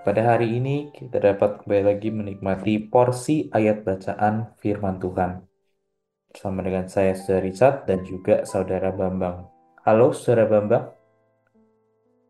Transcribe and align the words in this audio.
pada 0.00 0.24
hari 0.24 0.56
ini 0.56 0.88
kita 0.96 1.20
dapat 1.20 1.60
kembali 1.60 1.84
lagi 1.92 2.08
menikmati 2.08 2.88
porsi 2.88 3.52
ayat 3.52 3.84
bacaan 3.84 4.56
firman 4.56 4.96
Tuhan. 4.96 5.44
Bersama 6.32 6.64
dengan 6.64 6.88
saya 6.88 7.12
Saudara 7.12 7.44
Richard 7.44 7.76
dan 7.84 8.00
juga 8.08 8.48
Saudara 8.48 8.88
Bambang. 8.94 9.44
Halo 9.84 10.16
Saudara 10.16 10.48
Bambang. 10.48 10.88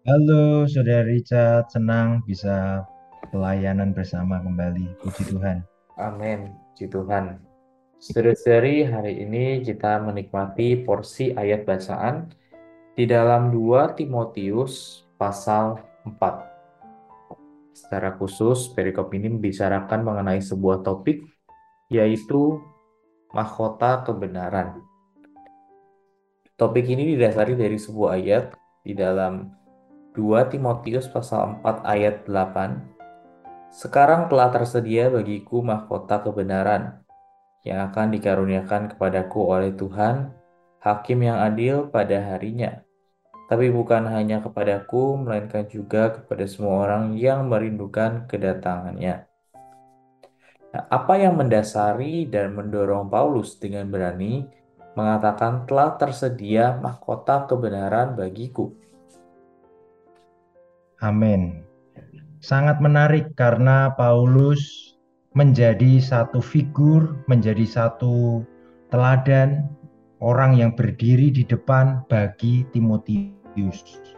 Halo 0.02 0.66
Saudara 0.66 1.06
Richard, 1.06 1.70
senang 1.70 2.27
bisa 2.27 2.83
pelayanan 3.30 3.95
bersama 3.95 4.43
kembali. 4.43 4.98
Puji 5.07 5.30
Tuhan. 5.30 5.62
Amin, 6.01 6.51
puji 6.74 6.91
Tuhan. 6.91 7.38
Saudara-saudari, 8.01 8.88
hari 8.88 9.21
ini 9.21 9.60
kita 9.60 10.01
menikmati 10.01 10.80
porsi 10.82 11.37
ayat 11.37 11.68
bacaan 11.68 12.32
di 12.96 13.05
dalam 13.05 13.52
2 13.52 14.01
Timotius 14.01 15.04
pasal 15.21 15.76
4. 16.09 16.49
Secara 17.80 18.12
khusus, 18.20 18.68
perikop 18.76 19.09
ini 19.16 19.32
membicarakan 19.32 20.04
mengenai 20.04 20.45
sebuah 20.45 20.84
topik, 20.84 21.24
yaitu 21.88 22.60
mahkota 23.32 24.04
kebenaran. 24.04 24.84
Topik 26.60 26.84
ini 26.92 27.16
didasari 27.16 27.56
dari 27.56 27.80
sebuah 27.80 28.20
ayat 28.20 28.52
di 28.84 28.92
dalam 28.92 29.48
2 30.12 30.52
Timotius 30.52 31.08
pasal 31.08 31.56
4 31.64 31.88
ayat 31.88 32.28
8. 32.28 33.73
Sekarang 33.73 34.28
telah 34.28 34.52
tersedia 34.52 35.08
bagiku 35.08 35.64
mahkota 35.64 36.20
kebenaran 36.20 37.01
yang 37.64 37.88
akan 37.88 38.12
dikaruniakan 38.12 38.92
kepadaku 38.92 39.40
oleh 39.56 39.73
Tuhan, 39.73 40.36
hakim 40.84 41.24
yang 41.24 41.40
adil 41.40 41.88
pada 41.88 42.20
harinya 42.28 42.84
tapi 43.51 43.66
bukan 43.66 44.06
hanya 44.06 44.38
kepadaku, 44.38 45.18
melainkan 45.26 45.66
juga 45.66 46.15
kepada 46.15 46.46
semua 46.46 46.87
orang 46.87 47.18
yang 47.18 47.51
merindukan 47.51 48.30
kedatangannya. 48.30 49.26
Nah, 50.70 50.84
apa 50.87 51.18
yang 51.18 51.34
mendasari 51.34 52.30
dan 52.30 52.54
mendorong 52.54 53.10
Paulus 53.10 53.59
dengan 53.59 53.90
berani 53.90 54.46
mengatakan 54.95 55.66
telah 55.66 55.98
tersedia 55.98 56.79
mahkota 56.79 57.51
kebenaran 57.51 58.15
bagiku? 58.15 58.70
Amin. 61.02 61.66
Sangat 62.38 62.79
menarik 62.79 63.35
karena 63.35 63.90
Paulus 63.98 64.94
menjadi 65.34 65.98
satu 65.98 66.38
figur, 66.38 67.19
menjadi 67.26 67.66
satu 67.66 68.47
teladan 68.94 69.66
orang 70.22 70.54
yang 70.54 70.70
berdiri 70.70 71.34
di 71.34 71.42
depan 71.42 72.06
bagi 72.06 72.62
Timotius 72.70 73.40
Yesus. 73.54 74.15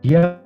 Dia 0.00 0.40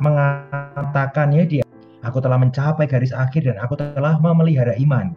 mengatakan 0.00 1.30
ya 1.30 1.44
dia 1.46 1.64
aku 2.02 2.18
telah 2.18 2.40
mencapai 2.40 2.88
garis 2.88 3.14
akhir 3.14 3.46
dan 3.46 3.56
aku 3.62 3.78
telah 3.78 4.18
memelihara 4.18 4.74
iman. 4.80 5.14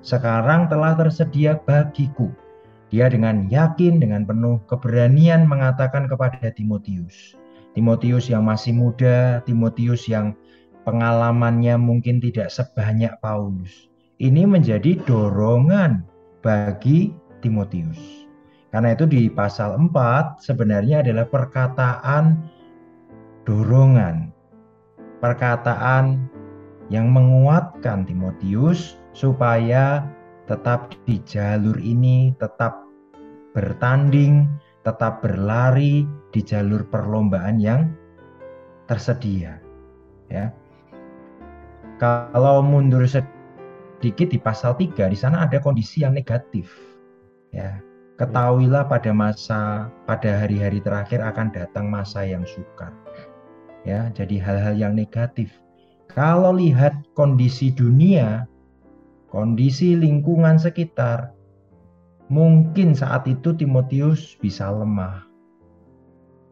Sekarang 0.00 0.70
telah 0.70 0.96
tersedia 0.96 1.60
bagiku. 1.60 2.32
Dia 2.90 3.06
dengan 3.06 3.46
yakin 3.46 4.02
dengan 4.02 4.26
penuh 4.26 4.58
keberanian 4.66 5.46
mengatakan 5.46 6.10
kepada 6.10 6.50
Timotius. 6.50 7.38
Timotius 7.78 8.26
yang 8.26 8.42
masih 8.42 8.74
muda, 8.74 9.38
Timotius 9.46 10.10
yang 10.10 10.34
pengalamannya 10.82 11.78
mungkin 11.78 12.18
tidak 12.18 12.50
sebanyak 12.50 13.14
Paulus. 13.22 13.86
Ini 14.18 14.42
menjadi 14.42 14.98
dorongan 15.06 16.02
bagi 16.42 17.14
Timotius. 17.40 18.28
Karena 18.70 18.94
itu 18.94 19.02
di 19.08 19.26
pasal 19.26 19.74
4 19.74 20.38
sebenarnya 20.38 21.02
adalah 21.02 21.26
perkataan 21.26 22.38
dorongan. 23.42 24.30
Perkataan 25.18 26.22
yang 26.88 27.10
menguatkan 27.10 28.06
Timotius 28.06 28.96
supaya 29.10 30.06
tetap 30.46 30.94
di 31.06 31.18
jalur 31.26 31.76
ini, 31.82 32.30
tetap 32.38 32.86
bertanding, 33.54 34.46
tetap 34.86 35.18
berlari 35.18 36.06
di 36.30 36.40
jalur 36.40 36.86
perlombaan 36.86 37.58
yang 37.58 37.90
tersedia. 38.86 39.58
Ya. 40.30 40.54
Kalau 41.98 42.62
mundur 42.62 43.04
sedikit 43.04 44.30
di 44.30 44.38
pasal 44.38 44.78
3 44.78 45.10
di 45.10 45.18
sana 45.18 45.44
ada 45.44 45.58
kondisi 45.58 46.06
yang 46.06 46.14
negatif 46.14 46.89
Ya, 47.50 47.82
ketahuilah 48.20 48.86
pada 48.86 49.10
masa 49.10 49.90
pada 50.06 50.44
hari-hari 50.44 50.78
terakhir 50.78 51.18
akan 51.18 51.50
datang 51.50 51.90
masa 51.90 52.22
yang 52.22 52.46
sukar. 52.46 52.94
Ya, 53.82 54.12
jadi 54.14 54.38
hal-hal 54.38 54.74
yang 54.76 54.94
negatif. 54.94 55.50
Kalau 56.10 56.54
lihat 56.54 56.94
kondisi 57.14 57.70
dunia, 57.70 58.46
kondisi 59.30 59.94
lingkungan 59.94 60.58
sekitar, 60.58 61.34
mungkin 62.30 62.94
saat 62.94 63.26
itu 63.26 63.54
Timotius 63.54 64.38
bisa 64.38 64.70
lemah. 64.70 65.26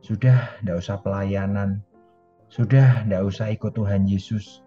Sudah 0.02 0.56
tidak 0.62 0.82
usah 0.82 0.98
pelayanan, 1.02 1.82
sudah 2.48 3.04
tidak 3.04 3.22
usah 3.28 3.52
ikut 3.52 3.76
Tuhan 3.76 4.08
Yesus. 4.08 4.64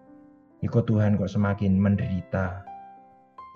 Ikut 0.62 0.86
Tuhan 0.86 1.18
kok 1.18 1.26
semakin 1.26 1.74
menderita. 1.74 2.62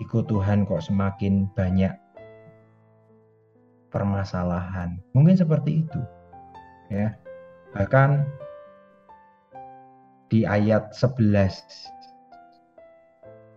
Ikut 0.03 0.27
Tuhan 0.27 0.67
kok 0.67 0.83
semakin 0.83 1.47
banyak 1.55 1.95
permasalahan. 3.97 5.01
Mungkin 5.17 5.33
seperti 5.33 5.81
itu. 5.81 6.01
Ya. 6.93 7.17
Bahkan 7.73 8.21
di 10.29 10.45
ayat 10.45 10.93
11 10.93 11.97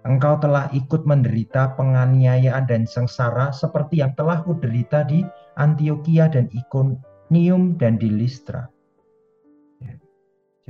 Engkau 0.08 0.40
telah 0.40 0.72
ikut 0.72 1.04
menderita 1.04 1.76
penganiayaan 1.76 2.64
dan 2.64 2.88
sengsara 2.88 3.52
seperti 3.52 4.00
yang 4.00 4.16
telah 4.16 4.40
kuderita 4.40 5.04
di 5.04 5.20
Antioquia 5.60 6.24
dan 6.32 6.48
Ikonium 6.56 7.76
dan 7.76 8.00
di 8.00 8.08
Listra. 8.08 8.64
Ya. 9.84 10.00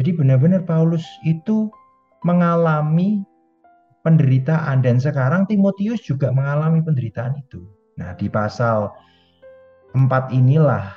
Jadi 0.02 0.18
benar-benar 0.18 0.66
Paulus 0.66 1.06
itu 1.22 1.70
mengalami 2.26 3.22
penderitaan 4.02 4.82
dan 4.82 4.98
sekarang 4.98 5.46
Timotius 5.46 6.02
juga 6.02 6.34
mengalami 6.34 6.82
penderitaan 6.82 7.38
itu. 7.38 7.62
Nah, 8.02 8.18
di 8.18 8.26
pasal 8.26 8.90
Empat 9.90 10.30
inilah 10.30 10.94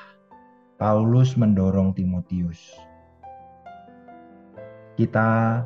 Paulus 0.78 1.34
mendorong 1.34 1.98
Timotius. 1.98 2.78
Kita 4.94 5.62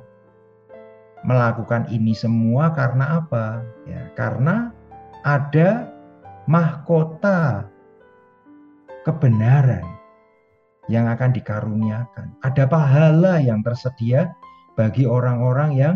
melakukan 1.28 1.92
ini 1.92 2.16
semua 2.16 2.72
karena 2.72 3.20
apa? 3.20 3.68
Ya, 3.84 4.08
karena 4.16 4.72
ada 5.28 5.92
mahkota 6.48 7.68
kebenaran 9.04 9.84
yang 10.88 11.12
akan 11.12 11.36
dikaruniakan. 11.36 12.32
Ada 12.48 12.64
pahala 12.64 13.44
yang 13.44 13.60
tersedia 13.60 14.32
bagi 14.80 15.04
orang-orang 15.04 15.76
yang 15.76 15.96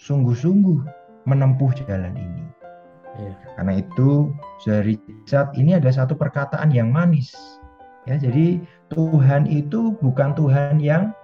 sungguh-sungguh 0.00 0.80
menempuh 1.28 1.76
jalan 1.84 2.16
ini. 2.16 2.43
Ya. 3.14 3.32
Karena 3.54 3.72
itu 3.78 4.34
dari 4.66 4.98
Richard 5.06 5.54
ini 5.54 5.78
ada 5.78 5.90
satu 5.90 6.18
perkataan 6.18 6.74
yang 6.74 6.90
manis. 6.90 7.30
Ya, 8.04 8.20
jadi 8.20 8.60
Tuhan 8.92 9.48
itu 9.48 9.96
bukan 10.02 10.36
Tuhan 10.36 10.82
yang 10.82 11.14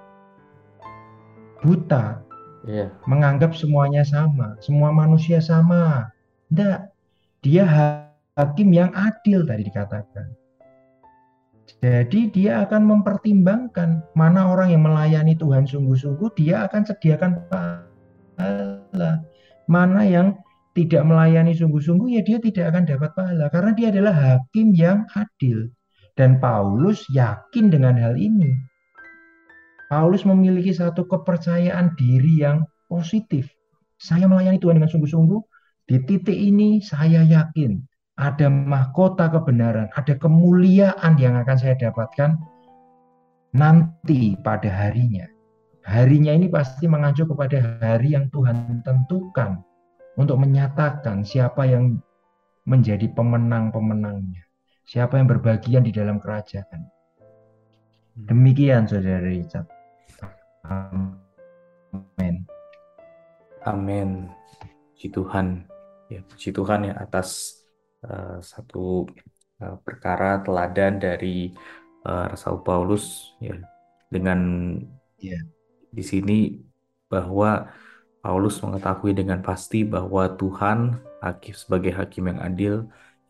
buta. 1.61 2.23
Ya. 2.65 2.93
Menganggap 3.09 3.57
semuanya 3.57 4.07
sama, 4.07 4.57
semua 4.63 4.95
manusia 4.95 5.43
sama. 5.43 6.13
Tidak. 6.49 6.89
Dia 7.41 7.65
hakim 8.37 8.69
yang 8.71 8.93
adil 8.93 9.49
tadi 9.49 9.65
dikatakan. 9.65 10.29
Jadi 11.81 12.29
dia 12.35 12.67
akan 12.67 12.83
mempertimbangkan 12.85 14.05
mana 14.13 14.53
orang 14.53 14.75
yang 14.75 14.83
melayani 14.85 15.39
Tuhan 15.39 15.65
sungguh-sungguh, 15.65 16.29
dia 16.37 16.69
akan 16.69 16.83
sediakan 16.85 17.41
pahala. 17.49 19.25
Mana 19.71 20.03
yang 20.05 20.37
tidak 20.77 21.03
melayani 21.03 21.53
sungguh-sungguh 21.57 22.19
ya 22.19 22.23
dia 22.23 22.39
tidak 22.39 22.75
akan 22.75 22.85
dapat 22.87 23.11
pahala 23.19 23.47
karena 23.51 23.71
dia 23.75 23.89
adalah 23.91 24.15
hakim 24.15 24.71
yang 24.73 25.03
adil 25.19 25.67
dan 26.15 26.39
Paulus 26.39 27.03
yakin 27.11 27.73
dengan 27.75 27.99
hal 27.99 28.15
ini 28.15 28.71
Paulus 29.91 30.23
memiliki 30.23 30.71
satu 30.71 31.03
kepercayaan 31.03 31.99
diri 31.99 32.47
yang 32.47 32.63
positif. 32.87 33.51
Saya 33.99 34.31
melayani 34.31 34.63
Tuhan 34.63 34.79
dengan 34.79 34.87
sungguh-sungguh. 34.87 35.41
Di 35.91 35.99
titik 36.07 36.39
ini 36.39 36.79
saya 36.79 37.27
yakin 37.27 37.83
ada 38.15 38.47
mahkota 38.47 39.27
kebenaran, 39.35 39.91
ada 39.99 40.15
kemuliaan 40.15 41.19
yang 41.19 41.35
akan 41.35 41.59
saya 41.59 41.75
dapatkan 41.75 42.39
nanti 43.59 44.39
pada 44.47 44.71
harinya. 44.71 45.27
Harinya 45.83 46.39
ini 46.39 46.47
pasti 46.47 46.87
mengacu 46.87 47.27
kepada 47.27 47.83
hari 47.83 48.15
yang 48.15 48.31
Tuhan 48.31 48.87
tentukan 48.87 49.59
untuk 50.21 50.37
menyatakan 50.37 51.25
siapa 51.25 51.65
yang 51.65 51.97
menjadi 52.69 53.09
pemenang-pemenangnya. 53.17 54.45
Siapa 54.85 55.17
yang 55.17 55.33
berbagian 55.33 55.81
di 55.81 55.97
dalam 55.97 56.21
kerajaan. 56.21 56.85
Demikian 58.29 58.85
saudara 58.85 59.25
Richard. 59.25 59.65
Amin. 60.69 62.45
Amin. 63.65 64.29
Puji 64.93 65.09
Tuhan. 65.09 65.65
Ya, 66.13 66.21
puji 66.27 66.53
Tuhan 66.53 66.91
ya 66.91 66.95
atas 67.01 67.63
uh, 68.05 68.43
satu 68.45 69.09
uh, 69.63 69.77
perkara 69.81 70.43
teladan 70.45 71.01
dari 71.01 71.55
uh, 72.05 72.29
Rasul 72.29 72.61
Paulus 72.61 73.33
ya 73.41 73.57
dengan 74.11 74.75
yeah. 75.23 75.41
di 75.95 76.03
sini 76.03 76.39
bahwa 77.07 77.71
Paulus 78.21 78.61
mengetahui 78.61 79.17
dengan 79.17 79.41
pasti 79.41 79.81
bahwa 79.85 80.29
Tuhan 80.37 81.01
hakim 81.25 81.55
sebagai 81.57 81.93
hakim 81.97 82.29
yang 82.29 82.41
adil 82.45 82.75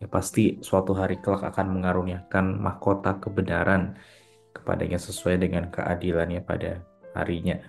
ya 0.02 0.06
pasti 0.10 0.58
suatu 0.62 0.96
hari 0.98 1.22
kelak 1.22 1.46
akan 1.46 1.78
mengaruniakan 1.78 2.58
mahkota 2.58 3.22
kebenaran 3.22 3.94
kepadanya 4.50 4.98
sesuai 4.98 5.46
dengan 5.46 5.70
keadilannya 5.70 6.42
pada 6.42 6.82
harinya. 7.14 7.62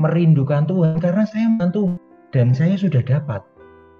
merindukan 0.00 0.64
Tuhan. 0.64 0.96
Karena 1.02 1.24
saya 1.28 1.48
membantu 1.48 1.98
dan 2.32 2.54
saya 2.54 2.78
sudah 2.78 3.02
dapat. 3.04 3.42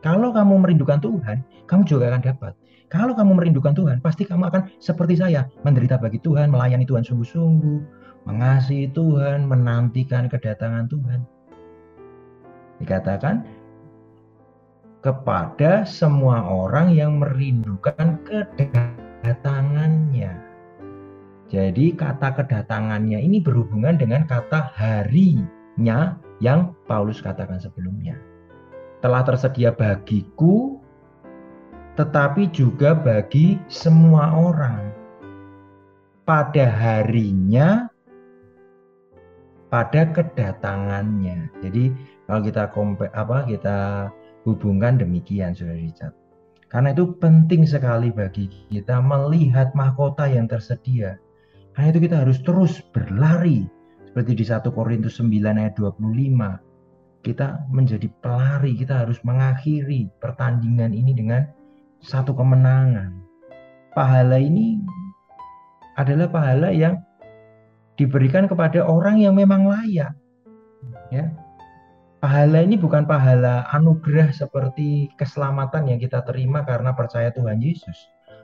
Kalau 0.01 0.31
kamu 0.31 0.63
merindukan 0.63 1.03
Tuhan, 1.03 1.43
kamu 1.67 1.83
juga 1.85 2.15
akan 2.15 2.23
dapat. 2.23 2.55
Kalau 2.89 3.13
kamu 3.13 3.37
merindukan 3.37 3.77
Tuhan, 3.77 4.01
pasti 4.01 4.25
kamu 4.25 4.49
akan 4.49 4.73
seperti 4.81 5.21
saya, 5.21 5.45
menderita 5.61 6.01
bagi 6.01 6.17
Tuhan, 6.25 6.49
melayani 6.49 6.89
Tuhan 6.89 7.05
sungguh-sungguh, 7.05 7.81
mengasihi 8.25 8.89
Tuhan, 8.97 9.45
menantikan 9.45 10.25
kedatangan 10.33 10.89
Tuhan. 10.89 11.21
Dikatakan 12.81 13.45
kepada 15.05 15.85
semua 15.85 16.41
orang 16.49 16.97
yang 16.97 17.21
merindukan 17.21 18.17
kedatangannya. 18.25 20.48
Jadi 21.49 21.97
kata 21.97 22.37
kedatangannya 22.37 23.25
ini 23.25 23.41
berhubungan 23.41 23.97
dengan 23.97 24.29
kata 24.29 24.73
harinya 24.77 26.21
yang 26.45 26.77
Paulus 26.85 27.25
katakan 27.25 27.57
sebelumnya. 27.57 28.21
Telah 29.01 29.25
tersedia 29.25 29.73
bagiku 29.73 30.77
tetapi 31.97 32.53
juga 32.55 32.95
bagi 32.95 33.59
semua 33.67 34.31
orang. 34.31 34.93
Pada 36.29 36.69
harinya 36.69 37.89
pada 39.69 40.09
kedatangannya. 40.13 41.53
Jadi 41.61 41.93
kalau 42.25 42.41
kita 42.45 42.65
kompe, 42.73 43.09
apa 43.13 43.45
kita 43.45 44.09
hubungkan 44.45 44.97
demikian 45.01 45.53
Saudara 45.53 45.77
Richard. 45.77 46.15
Karena 46.69 46.93
itu 46.93 47.17
penting 47.17 47.65
sekali 47.65 48.13
bagi 48.13 48.49
kita 48.69 49.01
melihat 49.01 49.73
mahkota 49.73 50.29
yang 50.29 50.45
tersedia. 50.45 51.17
Karena 51.79 51.95
itu 51.95 52.11
kita 52.11 52.27
harus 52.27 52.43
terus 52.43 52.83
berlari 52.91 53.63
seperti 54.11 54.35
di 54.35 54.43
1 54.43 54.67
Korintus 54.75 55.23
9 55.23 55.31
ayat 55.47 55.79
25. 55.79 56.03
Kita 57.23 57.71
menjadi 57.71 58.11
pelari, 58.19 58.75
kita 58.75 59.07
harus 59.07 59.23
mengakhiri 59.23 60.11
pertandingan 60.19 60.91
ini 60.91 61.15
dengan 61.15 61.47
satu 62.03 62.35
kemenangan. 62.35 63.15
Pahala 63.95 64.43
ini 64.43 64.83
adalah 65.95 66.27
pahala 66.27 66.75
yang 66.75 66.99
diberikan 67.95 68.51
kepada 68.51 68.83
orang 68.83 69.23
yang 69.23 69.39
memang 69.39 69.71
layak. 69.71 70.19
Ya. 71.15 71.31
Pahala 72.19 72.67
ini 72.67 72.75
bukan 72.75 73.07
pahala 73.07 73.71
anugerah 73.71 74.35
seperti 74.35 75.15
keselamatan 75.15 75.95
yang 75.95 76.03
kita 76.03 76.27
terima 76.27 76.67
karena 76.67 76.91
percaya 76.91 77.31
Tuhan 77.31 77.63
Yesus. 77.63 77.95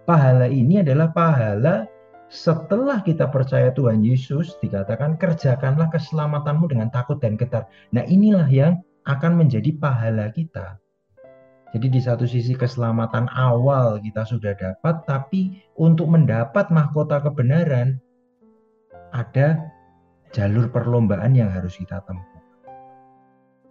Pahala 0.07 0.47
ini 0.47 0.87
adalah 0.87 1.11
pahala 1.11 1.91
setelah 2.35 2.99
kita 3.07 3.31
percaya 3.31 3.71
Tuhan 3.71 4.03
Yesus 4.03 4.59
dikatakan 4.59 5.15
kerjakanlah 5.23 5.87
keselamatanmu 5.95 6.67
dengan 6.67 6.91
takut 6.91 7.23
dan 7.23 7.39
getar. 7.39 7.71
Nah, 7.95 8.03
inilah 8.11 8.51
yang 8.51 8.83
akan 9.07 9.39
menjadi 9.39 9.71
pahala 9.79 10.35
kita. 10.35 10.83
Jadi 11.71 11.87
di 11.95 12.01
satu 12.03 12.27
sisi 12.27 12.59
keselamatan 12.59 13.31
awal 13.31 14.03
kita 14.03 14.27
sudah 14.27 14.55
dapat, 14.59 15.07
tapi 15.07 15.63
untuk 15.79 16.11
mendapat 16.11 16.75
mahkota 16.75 17.23
kebenaran 17.23 18.03
ada 19.15 19.63
jalur 20.35 20.71
perlombaan 20.75 21.39
yang 21.39 21.51
harus 21.55 21.79
kita 21.79 22.03
tempuh. 22.03 22.43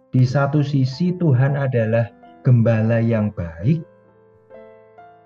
Di 0.08 0.24
satu 0.24 0.64
sisi 0.64 1.12
Tuhan 1.20 1.56
adalah 1.56 2.08
gembala 2.44 3.00
yang 3.00 3.28
baik, 3.32 3.84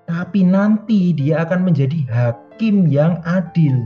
tapi 0.09 0.43
nanti 0.43 1.13
dia 1.13 1.45
akan 1.45 1.69
menjadi 1.69 2.01
hakim 2.09 2.89
yang 2.89 3.21
adil. 3.29 3.77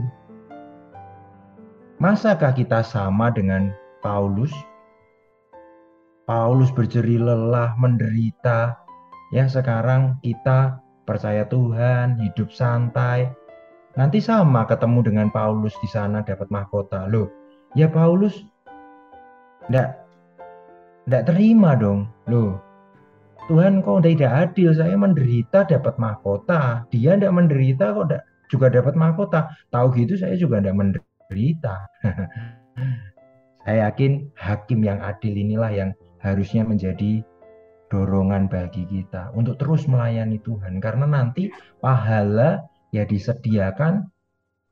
Masakah 1.99 2.55
kita 2.55 2.79
sama 2.81 3.29
dengan 3.29 3.75
Paulus? 3.99 4.51
Paulus 6.23 6.71
berjeri 6.71 7.19
lelah, 7.19 7.75
menderita. 7.75 8.79
Ya 9.35 9.45
sekarang 9.51 10.23
kita 10.23 10.79
percaya 11.03 11.43
Tuhan, 11.51 12.15
hidup 12.23 12.47
santai, 12.55 13.27
Nanti 13.93 14.17
sama 14.17 14.65
ketemu 14.65 15.05
dengan 15.05 15.27
Paulus 15.29 15.77
di 15.77 15.85
sana 15.85 16.25
dapat 16.25 16.49
mahkota. 16.49 17.05
Loh, 17.05 17.29
ya 17.77 17.85
Paulus 17.85 18.41
enggak 19.69 20.01
enggak 21.05 21.23
terima 21.29 21.77
dong. 21.77 22.09
Loh, 22.25 22.57
Tuhan 23.43 23.83
kok 23.83 24.07
tidak 24.07 24.31
adil, 24.31 24.71
saya 24.71 24.95
menderita 24.95 25.67
dapat 25.67 25.99
mahkota. 25.99 26.87
Dia 26.95 27.19
enggak 27.19 27.35
menderita 27.35 27.91
kok 27.91 28.05
enggak 28.07 28.23
juga 28.47 28.67
dapat 28.71 28.95
mahkota. 28.95 29.39
Tahu 29.67 29.87
gitu 29.99 30.15
saya 30.15 30.39
juga 30.39 30.63
enggak 30.63 30.77
menderita. 30.79 31.75
saya 33.67 33.91
yakin 33.91 34.31
hakim 34.39 34.79
yang 34.83 35.03
adil 35.03 35.35
inilah 35.35 35.71
yang 35.75 35.89
harusnya 36.23 36.63
menjadi 36.63 37.19
dorongan 37.91 38.47
bagi 38.47 38.87
kita 38.87 39.35
untuk 39.35 39.59
terus 39.59 39.85
melayani 39.91 40.39
Tuhan 40.39 40.79
karena 40.79 41.05
nanti 41.05 41.51
pahala 41.83 42.63
ya 42.95 43.03
disediakan 43.03 44.07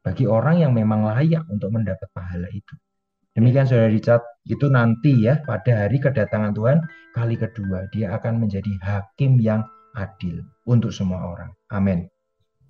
bagi 0.02 0.26
orang 0.26 0.64
yang 0.64 0.72
memang 0.74 1.06
layak 1.06 1.44
untuk 1.52 1.76
mendapat 1.76 2.08
pahala 2.16 2.48
itu. 2.50 2.74
Demikian 3.32 3.64
Saudara 3.64 3.88
Richard, 3.88 4.24
itu 4.44 4.68
nanti 4.68 5.24
ya 5.24 5.40
pada 5.40 5.88
hari 5.88 6.04
kedatangan 6.04 6.52
Tuhan 6.52 6.84
kali 7.16 7.40
kedua 7.40 7.88
dia 7.94 8.12
akan 8.18 8.44
menjadi 8.44 8.74
hakim 8.84 9.40
yang 9.40 9.64
adil 9.96 10.44
untuk 10.68 10.92
semua 10.92 11.24
orang. 11.24 11.52
Amin. 11.72 12.12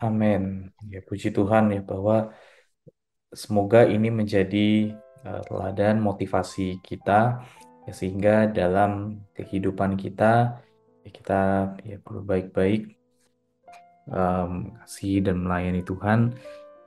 Amin. 0.02 0.70
Ya 0.90 1.02
puji 1.06 1.34
Tuhan 1.34 1.74
ya 1.74 1.82
bahwa 1.86 2.34
semoga 3.34 3.86
ini 3.86 4.10
menjadi 4.10 4.98
uh, 5.26 5.42
teladan 5.46 6.02
motivasi 6.02 6.82
kita 6.82 7.42
ya, 7.90 7.94
sehingga 7.94 8.50
dalam 8.50 9.22
kehidupan 9.38 9.98
kita 9.98 10.62
ya, 11.06 11.10
kita 11.10 11.42
ya 11.86 11.98
baik-baik 12.06 12.98
um, 14.10 14.78
kasih 14.82 15.26
dan 15.26 15.42
melayani 15.42 15.82
Tuhan 15.86 16.34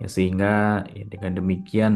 ya 0.03 0.09
sehingga 0.11 0.85
ya, 0.91 1.05
dengan 1.07 1.39
demikian 1.39 1.95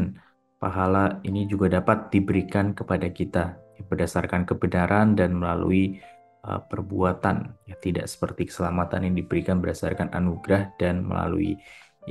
pahala 0.59 1.23
ini 1.23 1.47
juga 1.47 1.71
dapat 1.71 2.11
diberikan 2.11 2.75
kepada 2.75 3.07
kita 3.09 3.55
ya, 3.79 3.83
berdasarkan 3.87 4.43
kebenaran 4.43 5.15
dan 5.15 5.39
melalui 5.39 6.03
uh, 6.43 6.59
perbuatan 6.67 7.55
ya 7.65 7.75
tidak 7.79 8.11
seperti 8.11 8.51
keselamatan 8.51 9.07
yang 9.07 9.15
diberikan 9.15 9.63
berdasarkan 9.63 10.11
anugerah 10.11 10.75
dan 10.75 11.07
melalui 11.07 11.55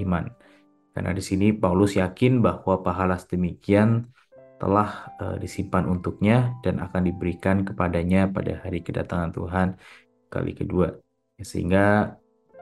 iman. 0.00 0.32
Karena 0.96 1.14
di 1.14 1.22
sini 1.22 1.54
Paulus 1.54 1.94
yakin 1.94 2.42
bahwa 2.42 2.82
pahala 2.82 3.20
sedemikian 3.20 4.08
telah 4.58 5.14
uh, 5.22 5.36
disimpan 5.38 5.86
untuknya 5.86 6.58
dan 6.66 6.82
akan 6.82 7.06
diberikan 7.06 7.62
kepadanya 7.62 8.26
pada 8.26 8.58
hari 8.64 8.82
kedatangan 8.82 9.30
Tuhan 9.30 9.68
kali 10.32 10.52
kedua. 10.56 10.98
Ya, 11.38 11.44
sehingga 11.46 11.86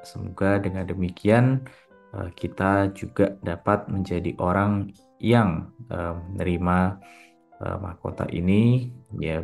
semoga 0.05 0.61
dengan 0.61 0.85
demikian 0.85 1.65
uh, 2.13 2.29
kita 2.37 2.93
juga 2.93 3.41
dapat 3.41 3.89
menjadi 3.89 4.37
orang 4.37 4.93
yang 5.21 5.73
uh, 5.89 6.17
menerima 6.35 6.79
uh, 7.61 7.77
mahkota 7.81 8.29
ini 8.33 8.93
ya 9.17 9.41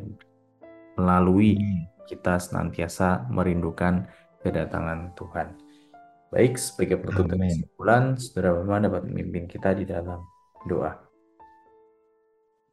melalui 1.01 1.57
kita 2.05 2.37
senantiasa 2.37 3.25
merindukan 3.33 4.05
kedatangan 4.45 5.15
Tuhan. 5.17 5.57
Baik, 6.33 6.57
sebagai 6.57 6.97
penutup 6.97 7.29
kesimpulan, 7.29 8.17
Saudara 8.17 8.57
Bapak 8.57 8.89
dapat 8.89 9.03
memimpin 9.05 9.45
kita 9.45 9.77
di 9.77 9.85
dalam 9.85 10.25
doa. 10.65 10.97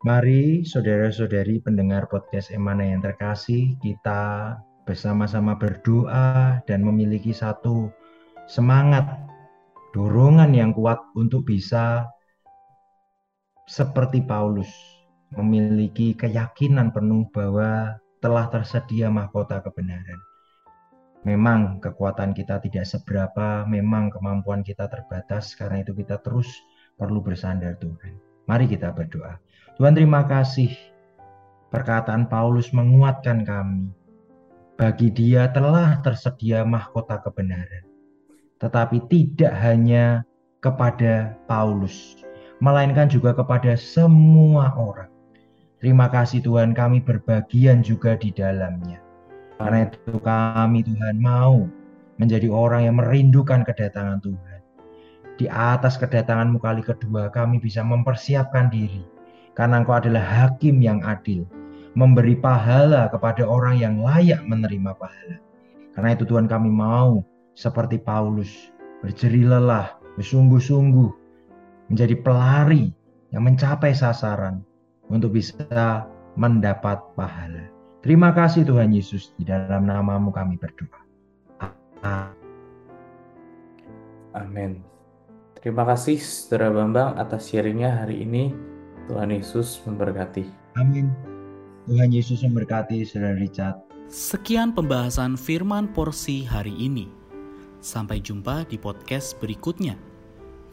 Mari 0.07 0.63
saudara-saudari 0.63 1.59
pendengar 1.59 2.07
podcast 2.07 2.55
Emana 2.55 2.87
yang 2.87 3.03
terkasih, 3.03 3.75
kita 3.83 4.55
bersama-sama 4.87 5.59
berdoa 5.59 6.63
dan 6.63 6.87
memiliki 6.87 7.35
satu 7.35 7.91
semangat, 8.47 9.03
dorongan 9.91 10.55
yang 10.55 10.71
kuat 10.71 11.03
untuk 11.19 11.43
bisa 11.43 12.07
seperti 13.69 14.25
Paulus 14.25 14.69
memiliki 15.37 16.17
keyakinan 16.17 16.89
penuh 16.89 17.29
bahwa 17.29 18.01
telah 18.17 18.49
tersedia 18.49 19.13
mahkota 19.13 19.61
kebenaran. 19.61 20.17
Memang 21.21 21.77
kekuatan 21.77 22.33
kita 22.33 22.57
tidak 22.65 22.89
seberapa, 22.89 23.67
memang 23.69 24.09
kemampuan 24.09 24.65
kita 24.65 24.89
terbatas, 24.89 25.53
karena 25.53 25.85
itu 25.85 25.93
kita 25.93 26.17
terus 26.25 26.49
perlu 26.97 27.21
bersandar 27.21 27.77
Tuhan. 27.77 28.17
Mari 28.49 28.65
kita 28.65 28.89
berdoa. 28.89 29.37
Tuhan 29.77 29.93
terima 29.93 30.25
kasih 30.25 30.73
perkataan 31.69 32.25
Paulus 32.25 32.73
menguatkan 32.73 33.45
kami. 33.45 33.93
Bagi 34.79 35.11
dia 35.11 35.51
telah 35.51 35.99
tersedia 36.01 36.63
mahkota 36.63 37.19
kebenaran. 37.21 37.83
Tetapi 38.63 39.11
tidak 39.11 39.53
hanya 39.59 40.23
kepada 40.63 41.35
Paulus, 41.51 42.23
melainkan 42.59 43.07
juga 43.07 43.31
kepada 43.31 43.75
semua 43.79 44.75
orang. 44.75 45.07
Terima 45.79 46.11
kasih 46.11 46.43
Tuhan 46.43 46.75
kami 46.75 46.99
berbagian 46.99 47.79
juga 47.79 48.19
di 48.19 48.35
dalamnya. 48.35 48.99
Karena 49.55 49.87
itu 49.87 50.19
kami 50.19 50.83
Tuhan 50.83 51.19
mau 51.19 51.67
menjadi 52.19 52.51
orang 52.51 52.91
yang 52.91 52.95
merindukan 52.99 53.63
kedatangan 53.63 54.19
Tuhan. 54.19 54.59
Di 55.39 55.47
atas 55.47 55.95
kedatanganmu 55.95 56.59
kali 56.59 56.83
kedua 56.83 57.31
kami 57.31 57.63
bisa 57.63 57.79
mempersiapkan 57.79 58.67
diri. 58.67 59.07
Karena 59.55 59.79
engkau 59.79 59.95
adalah 59.95 60.23
hakim 60.23 60.83
yang 60.83 60.99
adil. 61.07 61.47
Memberi 61.95 62.35
pahala 62.35 63.07
kepada 63.07 63.47
orang 63.47 63.79
yang 63.79 64.03
layak 64.03 64.43
menerima 64.43 64.95
pahala. 64.99 65.39
Karena 65.95 66.15
itu 66.15 66.27
Tuhan 66.27 66.47
kami 66.47 66.67
mau 66.71 67.23
seperti 67.55 67.99
Paulus 67.99 68.71
berjeri 69.03 69.47
lelah, 69.47 69.95
bersungguh-sungguh 70.15 71.18
menjadi 71.89 72.15
pelari 72.21 72.93
yang 73.33 73.45
mencapai 73.45 73.93
sasaran 73.93 74.61
untuk 75.09 75.35
bisa 75.35 76.05
mendapat 76.37 77.01
pahala. 77.17 77.69
Terima 77.99 78.31
kasih 78.31 78.63
Tuhan 78.63 78.95
Yesus, 78.95 79.35
di 79.35 79.43
dalam 79.43 79.83
namamu 79.89 80.31
kami 80.31 80.55
berdoa. 80.55 82.31
Amin. 84.37 84.79
Terima 85.59 85.83
kasih 85.83 86.15
Saudara 86.15 86.71
Bambang 86.71 87.19
atas 87.19 87.51
sharingnya 87.51 87.91
hari 87.91 88.23
ini. 88.23 88.55
Tuhan 89.11 89.33
Yesus 89.35 89.83
memberkati. 89.83 90.47
Amin. 90.79 91.11
Tuhan 91.89 92.13
Yesus 92.15 92.45
memberkati 92.45 93.03
Saudara 93.03 93.35
Richard. 93.35 93.75
Sekian 94.07 94.71
pembahasan 94.71 95.35
firman 95.35 95.91
porsi 95.91 96.47
hari 96.47 96.71
ini. 96.79 97.11
Sampai 97.83 98.23
jumpa 98.23 98.63
di 98.71 98.79
podcast 98.79 99.35
berikutnya. 99.43 99.99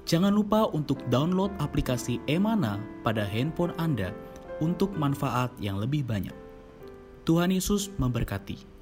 Jangan 0.06 0.30
lupa 0.30 0.70
untuk 0.70 1.02
download 1.10 1.50
aplikasi 1.58 2.22
Emana 2.30 2.78
pada 3.02 3.26
handphone 3.26 3.75
Anda 3.75 4.14
untuk 4.62 4.94
manfaat 4.94 5.50
yang 5.58 5.82
lebih 5.82 6.06
banyak. 6.06 6.34
Tuhan 7.26 7.50
Yesus 7.50 7.90
memberkati. 7.98 8.75